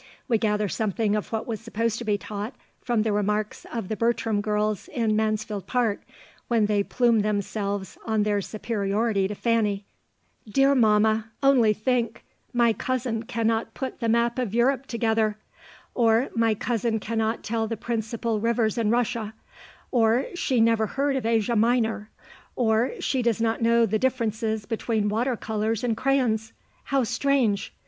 [0.27, 3.95] We gather something of what was supposed to be taught from the remarks of the
[3.95, 6.01] Bertram girls in Mansfield Park
[6.47, 9.85] when they plume themselves on their superiority to Fanny—
[10.49, 16.99] "'Dear mamma, only think, my cousin cannot put the map of Europe together—or my cousin
[16.99, 19.35] cannot tell the principal rivers in Russia,
[19.91, 22.09] or she never heard of Asia Minor,
[22.55, 26.53] or she does not know the differences between water colours and crayons!
[26.85, 27.71] How strange!